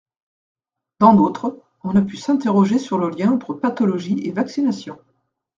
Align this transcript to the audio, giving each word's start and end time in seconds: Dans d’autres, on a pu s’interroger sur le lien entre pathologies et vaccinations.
Dans 0.99 1.13
d’autres, 1.13 1.61
on 1.83 1.95
a 1.95 2.01
pu 2.01 2.17
s’interroger 2.17 2.79
sur 2.79 2.97
le 2.97 3.11
lien 3.11 3.31
entre 3.31 3.53
pathologies 3.53 4.19
et 4.25 4.31
vaccinations. 4.31 4.97